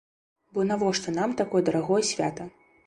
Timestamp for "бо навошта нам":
0.57-1.37